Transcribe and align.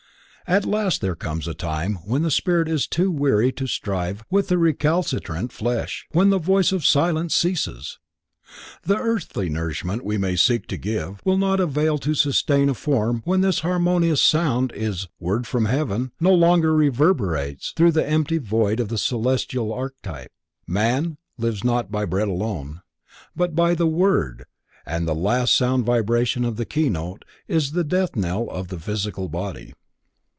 At 0.47 0.65
last 0.65 0.99
there 0.99 1.15
comes 1.15 1.47
a 1.47 1.53
time 1.53 1.99
when 2.03 2.23
the 2.23 2.31
spirit 2.31 2.67
is 2.67 2.85
too 2.85 3.09
weary 3.09 3.53
to 3.53 3.67
strive 3.67 4.25
with 4.29 4.49
the 4.49 4.57
recalcitrant 4.57 5.53
flesh, 5.53 6.05
when 6.11 6.29
"the 6.29 6.39
voice 6.39 6.73
of 6.73 6.81
the 6.81 6.87
silence" 6.87 7.33
ceases. 7.33 7.99
The 8.83 8.97
earthly 8.97 9.47
nourishment 9.49 10.03
we 10.03 10.17
may 10.17 10.35
seek 10.35 10.67
to 10.67 10.75
give, 10.77 11.21
will 11.23 11.37
not 11.37 11.61
avail 11.61 11.97
to 11.99 12.13
sustain 12.13 12.67
a 12.67 12.73
form 12.73 13.21
when 13.23 13.39
this 13.39 13.59
harmonious 13.59 14.21
sound, 14.21 14.73
this 14.75 15.07
"word 15.21 15.47
from 15.47 15.65
heaven" 15.67 16.11
no 16.19 16.33
longer 16.33 16.75
reverberates 16.75 17.71
through 17.73 17.93
the 17.93 18.05
empty 18.09 18.37
void 18.37 18.81
of 18.81 18.89
the 18.89 18.97
celestial 18.97 19.71
archetype, 19.71 20.33
for 20.65 20.71
"man 20.73 21.17
lives 21.37 21.63
not 21.63 21.91
by 21.93 22.03
bread 22.03 22.27
alone," 22.27 22.81
but 23.37 23.55
by 23.55 23.73
the 23.73 23.87
WORD, 23.87 24.43
and 24.85 25.07
the 25.07 25.15
last 25.15 25.55
sound 25.55 25.85
vibration 25.85 26.43
of 26.43 26.57
the 26.57 26.65
"keynote" 26.65 27.23
is 27.47 27.71
the 27.71 27.85
death 27.85 28.17
knell 28.17 28.49
of 28.49 28.67
the 28.67 28.79
physical 28.79 29.29
body. 29.29 29.73